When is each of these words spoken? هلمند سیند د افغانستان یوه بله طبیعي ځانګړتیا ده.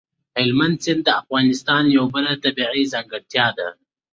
هلمند 0.37 0.77
سیند 0.83 1.01
د 1.05 1.09
افغانستان 1.21 1.83
یوه 1.95 2.07
بله 2.15 2.31
طبیعي 2.43 2.83
ځانګړتیا 2.93 3.47
ده. 3.57 3.67